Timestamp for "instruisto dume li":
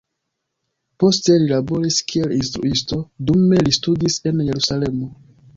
2.37-3.77